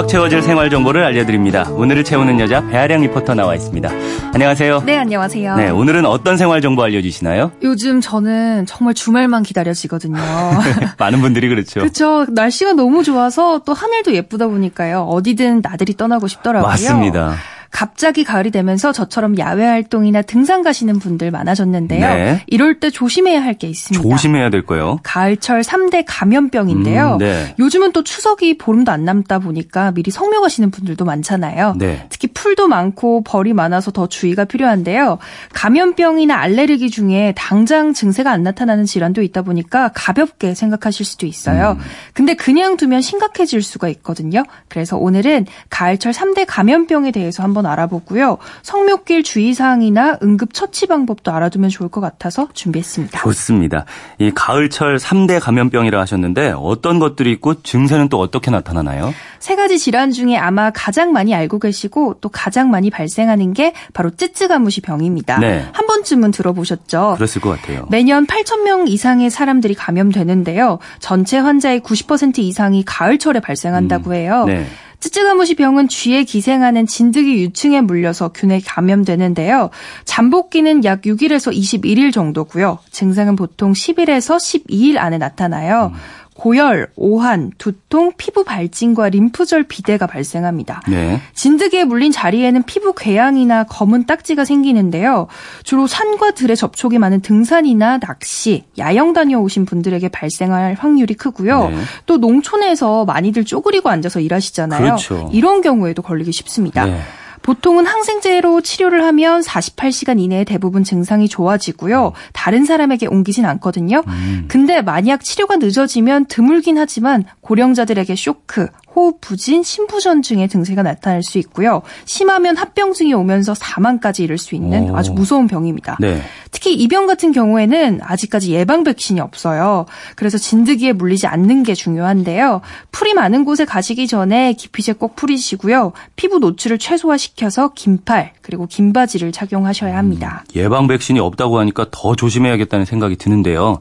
[0.00, 1.68] 꽉 채워질 생활 정보를 알려드립니다.
[1.72, 3.90] 오늘을 채우는 여자 배아량 리포터 나와 있습니다.
[4.32, 4.84] 안녕하세요.
[4.86, 5.56] 네, 안녕하세요.
[5.56, 7.52] 네, 오늘은 어떤 생활 정보 알려주시나요?
[7.62, 10.16] 요즘 저는 정말 주말만 기다려지거든요.
[10.96, 11.80] 많은 분들이 그렇죠.
[11.80, 12.24] 그렇죠.
[12.30, 15.02] 날씨가 너무 좋아서 또 하늘도 예쁘다 보니까요.
[15.02, 16.66] 어디든 나들이 떠나고 싶더라고요.
[16.66, 17.34] 맞습니다.
[17.80, 22.06] 갑자기 가을이 되면서 저처럼 야외 활동이나 등산 가시는 분들 많아졌는데요.
[22.06, 22.42] 네.
[22.46, 24.06] 이럴 때 조심해야 할 게 있습니다.
[24.06, 25.00] 조심해야 될 거요.
[25.02, 27.14] 가을철 3대 감염병인데요.
[27.14, 27.54] 음, 네.
[27.58, 31.74] 요즘은 또 추석이 보름도 안 남다 보니까 미리 성묘 가시는 분들도 많잖아요.
[31.78, 32.04] 네.
[32.10, 35.18] 특히 풀도 많고 벌이 많아서 더 주의가 필요한데요.
[35.52, 41.76] 감염병이나 알레르기 중에 당장 증세가 안 나타나는 질환도 있다 보니까 가볍게 생각하실 수도 있어요.
[41.78, 41.84] 음.
[42.14, 44.42] 근데 그냥 두면 심각해질 수가 있거든요.
[44.68, 48.38] 그래서 오늘은 가을철 3대 감염병에 대해서 한번 알아보고요.
[48.62, 53.20] 성묘길 주의사항이나 응급 처치 방법도 알아두면 좋을 것 같아서 준비했습니다.
[53.20, 53.84] 좋습니다.
[54.18, 59.12] 이 가을철 3대 감염병이라 하셨는데 어떤 것들이 있고 증세는 또 어떻게 나타나나요?
[59.40, 64.10] 세 가지 질환 중에 아마 가장 많이 알고 계시고 또 가장 많이 발생하는 게 바로
[64.10, 65.38] 쯔쯔가무시 병입니다.
[65.38, 65.64] 네.
[65.72, 67.14] 한 번쯤은 들어보셨죠?
[67.16, 67.86] 그랬을 것 같아요.
[67.90, 70.78] 매년 8천 명 이상의 사람들이 감염되는데요.
[70.98, 74.44] 전체 환자의 90% 이상이 가을철에 발생한다고 해요.
[74.46, 74.66] 네.
[75.00, 79.70] 쯔쯔가무시 병은 쥐에 기생하는 진드기 유충에 물려서 균에 감염되는데요.
[80.04, 82.78] 잠복기는 약 6일에서 21일 정도고요.
[82.90, 85.92] 증상은 보통 10일에서 12일 안에 나타나요.
[86.40, 90.80] 고열, 오한, 두통, 피부 발진과 림프절 비대가 발생합니다.
[90.88, 91.20] 네.
[91.34, 95.26] 진드기에 물린 자리에는 피부 궤양이나 검은 딱지가 생기는데요.
[95.64, 101.68] 주로 산과 들에 접촉이 많은 등산이나 낚시, 야영 다녀오신 분들에게 발생할 확률이 크고요.
[101.68, 101.76] 네.
[102.06, 104.80] 또 농촌에서 많이들 쪼그리고 앉아서 일하시잖아요.
[104.80, 105.28] 그렇죠.
[105.34, 106.86] 이런 경우에도 걸리기 쉽습니다.
[106.86, 107.02] 네.
[107.42, 112.12] 보통은 항생제로 치료를 하면 48시간 이내에 대부분 증상이 좋아지고요.
[112.32, 114.02] 다른 사람에게 옮기진 않거든요.
[114.06, 114.44] 음.
[114.48, 121.82] 근데 만약 치료가 늦어지면 드물긴 하지만 고령자들에게 쇼크, 호흡 부진, 심부전증의 증세가 나타날 수 있고요.
[122.04, 124.96] 심하면 합병증이 오면서 사망까지 이를 수 있는 오.
[124.96, 125.96] 아주 무서운 병입니다.
[126.00, 126.20] 네.
[126.50, 129.86] 특히 이 병 같은 경우에는 아직까지 예방 백신이 없어요.
[130.16, 132.62] 그래서 진드기에 물리지 않는 게 중요한데요.
[132.90, 135.92] 풀이 많은 곳에 가시기 전에 기피제 꼭 풀이시고요.
[136.16, 140.44] 피부 노출을 최소화시켜서 긴팔 그리고 긴 바지를 착용하셔야 합니다.
[140.56, 143.80] 예방 백신이 없다고 하니까 더 조심해야겠다는 생각이 드는데요.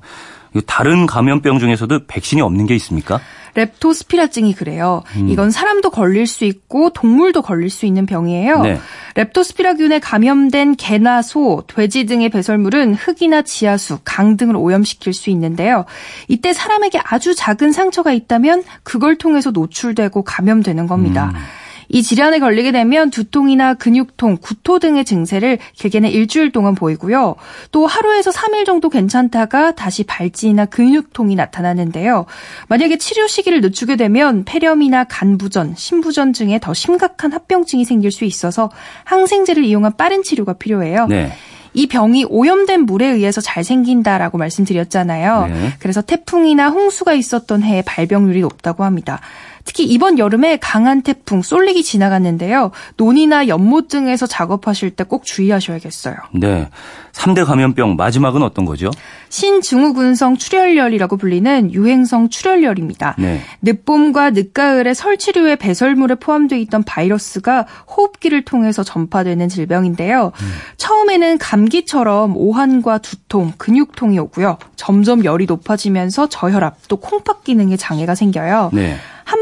[0.66, 3.20] 다른 감염병 중에서도 백신이 없는 게 있습니까?
[3.56, 5.04] 렙토스피라증이 그래요.
[5.18, 5.30] 음.
[5.30, 8.62] 이건 사람도 걸릴 수 있고 동물도 걸릴 수 있는 병이에요.
[8.62, 8.80] 네.
[9.16, 15.86] 렙토스피라균에 감염된 개나 소, 돼지 등의 배설물은 흙이나 지하수, 강 등을 오염시킬 수 있는데요.
[16.28, 21.32] 이때 사람에게 아주 작은 상처가 있다면 그걸 통해서 노출되고 감염되는 겁니다.
[21.34, 21.40] 음.
[21.90, 27.36] 이 질환에 걸리게 되면 두통이나 근육통, 구토 등의 증세를 길게는 일주일 동안 보이고요.
[27.72, 32.26] 또 하루에서 3일 정도 괜찮다가 다시 발진이나 근육통이 나타나는데요.
[32.68, 38.70] 만약에 치료 시기를 늦추게 되면 폐렴이나 간부전, 심부전 등의 더 심각한 합병증이 생길 수 있어서
[39.06, 41.08] 항생제를 이용한 빠른 치료가 필요해요.
[41.08, 41.32] 네.
[41.74, 45.48] 이 병이 오염된 물에 의해서 잘 생긴다라고 말씀드렸잖아요.
[45.48, 45.74] 네.
[45.80, 49.20] 그래서 태풍이나 홍수가 있었던 해에 발병률이 높다고 합니다.
[49.66, 52.72] 특히 이번 여름에 강한 태풍 쏠릭이 지나갔는데요.
[52.98, 56.16] 논이나 연못 등에서 작업하실 때 꼭 주의하셔야겠어요.
[56.34, 56.70] 네.
[57.20, 58.92] 3대 감염병 마지막은 어떤 거죠?
[59.28, 63.16] 신증후군성 출혈열이라고 불리는 유행성 출혈열입니다.
[63.20, 63.42] 네.
[63.62, 70.32] 늦봄과 늦가을에 설치류의 배설물에 포함되어 있던 바이러스가 호흡기를 통해서 전파되는 질병인데요.
[70.78, 74.58] 처음에는 감기처럼 오한과 두통, 근육통이 오고요.
[74.78, 78.70] 점점 열이 높아지면서 저혈압, 또 콩팥 기능에 장애가 생겨요.
[78.72, 78.96] 네.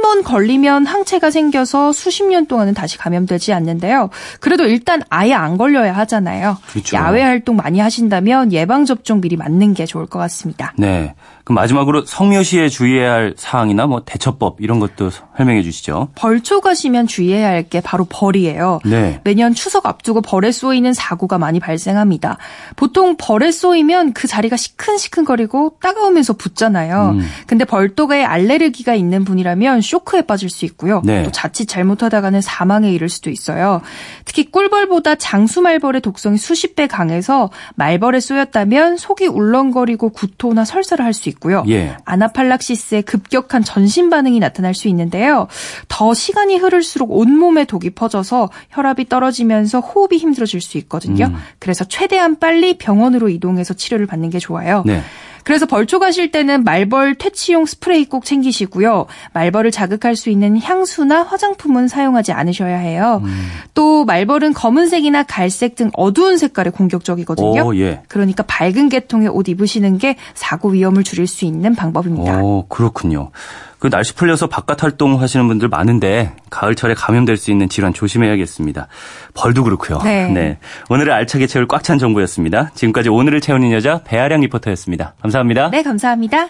[0.08, 4.10] 한번 걸리면 항체가 생겨서 수십 년 동안은 다시 감염되지 않는데요.
[4.40, 6.58] 그래도 일단 아예 안 걸려야 하잖아요.
[6.70, 6.96] 그렇죠.
[6.96, 10.74] 야외 활동 많이 하신다면 예방 접종 미리 맞는 게 좋을 것 같습니다.
[10.78, 11.14] 네.
[11.48, 16.10] 그럼 마지막으로 성묘시에 주의해야 할 사항이나 뭐 대처법 이런 것도 설명해 주시죠.
[16.16, 18.80] 벌초 가시면 주의해야 할 게 바로 벌이에요.
[18.86, 19.22] 네.
[19.24, 22.38] 매년 추석 앞두고 벌에 쏘이는 사고가 많이 발생합니다.
[22.76, 27.12] 보통 벌에 쏘이면 그 자리가 시큰시큰거리고 따가우면서 붓잖아요.
[27.16, 27.26] 음.
[27.46, 31.02] 근데 벌독에 알레르기가 있는 분이라면 쇼크에 빠질 수 있고요.
[31.06, 31.24] 네.
[31.24, 33.82] 또 자칫 잘못하다가는 사망에 이를 수도 있어요.
[34.26, 41.30] 특히 꿀벌보다 장수말벌의 독성이 수십 배 강해서 말벌에 쏘였다면 속이 울렁거리고 구토나 설사를 할 수
[41.30, 41.64] 있고 요.
[41.68, 41.96] 예.
[42.06, 45.48] 아나팔락시스의 급격한 전신 반응이 나타날 수 있는데요.
[45.88, 51.26] 더 시간이 흐를수록 온몸에 독이 퍼져서 혈압이 떨어지면서 호흡이 힘들어질 수 있거든요.
[51.26, 51.36] 음.
[51.60, 54.84] 그래서 최대한 빨리 병원으로 이동해서 치료를 받는 게 좋아요.
[54.86, 55.02] 네.
[55.48, 59.06] 그래서 벌초 가실 때는 말벌 퇴치용 스프레이 꼭 챙기시고요.
[59.32, 63.22] 말벌을 자극할 수 있는 향수나 화장품은 사용하지 않으셔야 해요.
[63.24, 63.48] 음.
[63.74, 67.66] 또 말벌은 검은색이나 갈색 등 어두운 색깔에 공격적이거든요.
[67.66, 68.02] 오, 예.
[68.10, 72.44] 그러니까 밝은 계통의 옷 입으시는 게 사고 위험을 줄일 수 있는 방법입니다.
[72.44, 73.32] 오, 그렇군요.
[73.80, 78.88] 그 날씨 풀려서 바깥 활동 하시는 분들 많은데 가을철에 감염될 수 있는 질환 조심해야겠습니다.
[79.34, 80.00] 벌도 그렇고요.
[80.04, 80.28] 네.
[80.30, 80.58] 네.
[80.90, 82.72] 오늘을 알차게 채울 꽉 찬 정보였습니다.
[82.74, 85.14] 지금까지 오늘을 채우는 여자 배아량 리포터였습니다.
[85.22, 85.70] 감사합니다.
[85.70, 86.50] 네, 감사합니다.